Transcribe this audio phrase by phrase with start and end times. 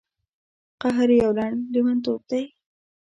[0.81, 2.43] قهر یو لنډ لیونتوب دی.